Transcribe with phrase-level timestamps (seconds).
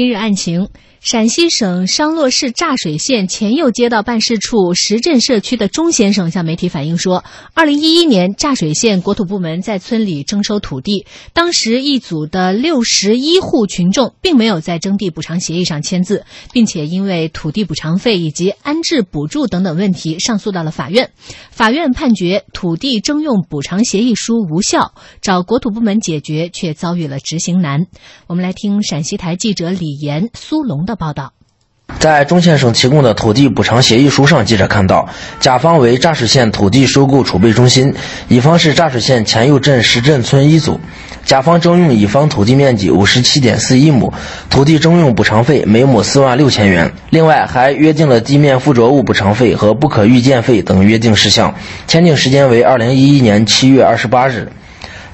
[0.00, 0.66] 今日案情：
[1.02, 21.10] 陕西省商洛市柞水县前右街道办事处石镇社区的钟先生向媒体反映说，二零一一年柞水县国土部门在村里征收土地，当时一组的六十一户群众并没有在征地补偿协议上签字，并且因为土地补偿费以及安置补助等等问题上诉到了法院。
[21.50, 27.86] 法院判决土地征用补偿协议书无效，找国土部门解决却遭遇了执行难。
[28.28, 29.89] 我们来听陕西台记者李。
[29.90, 31.32] 李岩、苏龙的报道，
[31.98, 35.08] 在钟先生提供的土地补偿协议书上，记者看到，
[35.40, 37.96] 甲方为柞水县土地收购储备中心，
[38.28, 40.78] 乙方是柞水县前右镇石镇村一组，
[41.24, 44.12] 甲方征用乙方土地面积五十七点四一亩，
[44.48, 51.56] 土地征用补偿费每亩四万六千元，另外还约定了地面附着物补偿费和不可预见费等约定事项，
[51.88, 54.52] 签订时间为二零一一年七月二十八日。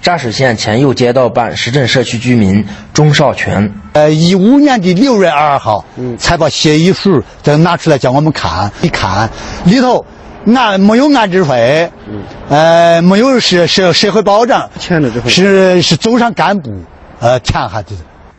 [0.06, 9.29] 柞水县前右街道办石镇社区居民钟少全，呃，一五年的六月二号，嗯，才把协议书再拿出来叫我们看，一看
[9.65, 10.07] 里头
[10.54, 16.73] 安没有安置费，嗯，呃，没有社社社会保障，签了之后是是走上干部，
[17.18, 17.96] 呃，填下的。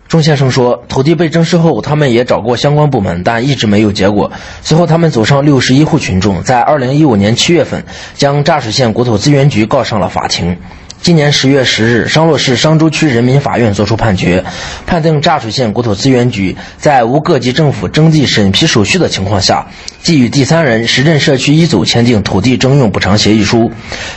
[0.08, 4.32] 钟先生说，土地被征收后，他们也找过相关部门，但一直没有结果。
[4.62, 10.60] 随后，他们走上六十一户群众，在二零一五年七月份，将柞水县国土资源局告上了法庭。
[11.02, 14.44] 今年十月十日，商洛市商州区人民法院作出判决，
[14.86, 19.66] 判定柞水县国土资源局在无各级政府征地审批手续的情况下，
[20.02, 23.72] 即与第三人石镇社区一组签订土地征用补偿协议书，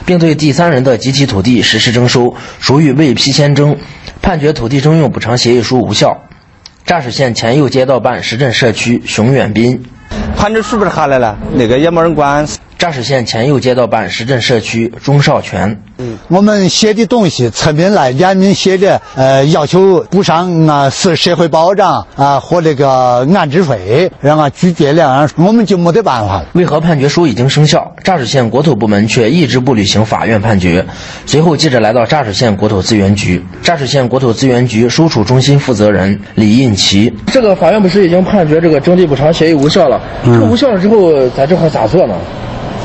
[0.04, 3.76] 并对第三人的集体土地实施征收，属于未批先征，
[4.20, 6.20] 判决土地征用补偿协议书无效。
[6.84, 9.80] 柞水县前右街道办石镇社区熊远斌，
[10.36, 12.44] 判决书不是下来了，那个也没人管。
[12.80, 26.46] 柞水县前右街道办石镇社区钟少全，嗯，我们写的东西，村民来联名写的，呃，要求补偿啊，是社会保障啊和这个安置费，让俺拒绝了，我们就没得办法了。
[26.54, 30.82] 为何判决书已经生效，柞水县国土部门却一直不履行法院判决？
[31.26, 40.00] 随后，记者来到柞水县国土资源局，柞水县国土资源局收储中心负责人李印奇，这个法院不是已经判决这个征地补偿协议无效了？
[40.24, 42.14] 这无效了之后，咱这块咋做呢？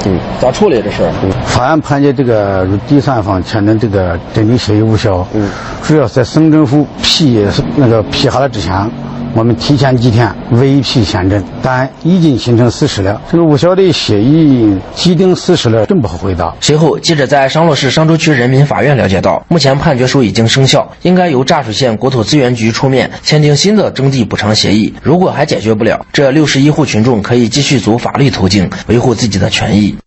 [0.05, 1.11] 嗯，咋处理这事儿？
[1.45, 5.49] 法院判决这个第三方签订这个征地协议无效，嗯，
[5.83, 7.45] 主要在省政府批
[7.75, 8.89] 那个批下来之前。
[9.35, 13.21] 我们提前几天未批宪政，但已经形成事实了。
[13.29, 16.55] 这个无效的协议既定事实了，真不好回答。
[16.61, 24.93] 随后，记者在商洛市商州区人民法院了解到，目前判决书已经生效，应该由柞水县国土资源局出面签订新的征地补偿协议。
[25.03, 29.97] 如果还解决不了，这六十一户群众可以继续走法律途径，维护自己的权益。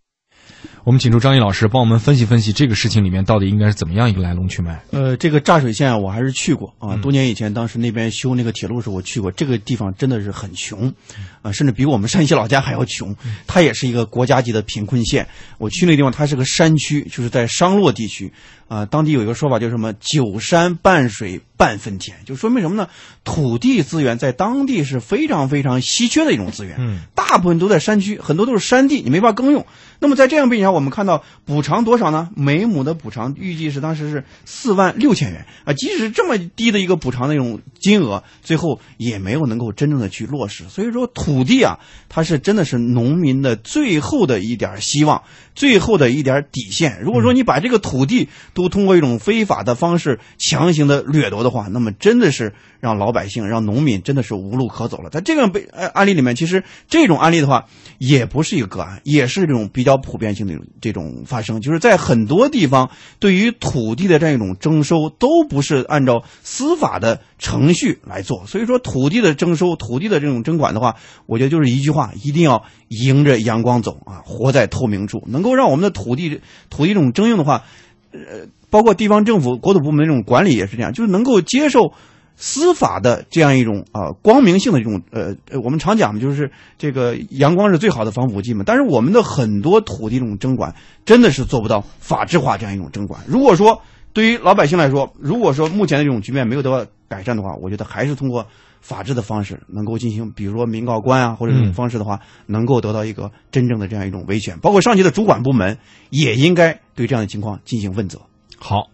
[0.89, 4.83] 我们请出张毅老师帮我们分析分析这个事情里面到底应该是怎么样一个来龙去脉。
[4.91, 10.95] 呃，这个柞水县我还是去过啊，多年以前，当时那边修那个铁路时候我去过，这个地方真的是很穷，
[11.43, 13.15] 啊，甚至比我们山西老家还要穷。
[13.47, 15.27] 它也是一个国家级的贫困县。
[15.59, 18.33] 我去那地方，它是个山区，就是在商洛地区。
[18.69, 22.87] 啊，当地有一个说法叫什么“九山半水半分田”，就说明什么呢？
[23.25, 26.77] 土地资源在当地是非常非常稀缺的一种资源。
[26.79, 29.65] 嗯，大部分都在山区，很多都是山地，你没法耕用。
[30.01, 32.29] 那么在这样背景下，我们看到补偿多少呢？
[32.37, 35.73] 每亩的补偿预计是当时是四万六千元啊。
[35.73, 40.65] 即使这么低的一个补偿那种金额，最后也没有能够真正的去落实。
[40.69, 41.79] 所以说，土土地啊，
[42.09, 45.25] 它是真的是农民的最后的一点希望，
[45.55, 47.03] 最后的一点底线。
[47.03, 55.11] 如果说你把这个土地，都通过一种非法的方式强行的掠夺的话，那么真的是让老百姓、让农民真的是无路可走了。
[55.11, 57.67] 在这个被案例里面，其实这种案例的话，
[57.99, 61.61] 也不是一个个案，也是这种比较普遍性的这种发生。
[61.61, 68.45] 就是在很多地方，对于土地的这样一种征收，都不是按照司法的程序来做。
[68.47, 77.65] 所以说，土地的征收、土地的这种征管的话，我觉得就是一句话：一定要迎着阳光走啊，活在透明处，能够让我们的土地土地这种征用的话。
[78.11, 81.93] 呃，包括地方政府、国土部门这种管理也是这样，就是能够接受
[82.37, 88.63] 司法的这样一种啊光明性的这种呃，我们常讲的就是这个阳光是最好的防腐剂嘛。
[88.65, 90.75] 但是我们的很多土地这种征管
[91.05, 93.21] 真的是做不到法制化这样一种征管。
[93.27, 93.83] 如果说
[94.13, 98.47] 对于老百姓来说，如果说目前的这种局面没有得到改善的话，我觉得还是通过
[98.81, 104.59] 法治的方式能够进行，比如说民告官啊或者这种方式的话，能够得到一个真正的这样一种维权。
[104.61, 105.79] 包括上级的主管部门
[106.11, 106.81] 也应该。
[106.99, 108.21] 对这样的情况进行问责。
[108.59, 108.87] 好，